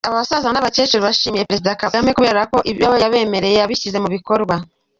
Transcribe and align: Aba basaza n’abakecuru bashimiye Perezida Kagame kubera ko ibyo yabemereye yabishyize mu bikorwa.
Aba 0.07 0.19
basaza 0.19 0.47
n’abakecuru 0.51 1.01
bashimiye 1.07 1.47
Perezida 1.49 1.79
Kagame 1.83 2.09
kubera 2.17 2.41
ko 2.51 2.57
ibyo 2.71 2.89
yabemereye 3.03 3.55
yabishyize 3.57 3.97
mu 4.03 4.09
bikorwa. 4.15 4.55